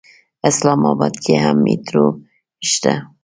اسلام 0.49 0.81
اباد 0.91 1.13
کې 1.23 1.35
هم 1.43 1.57
مېټرو 1.65 2.05
شته. 2.69 2.93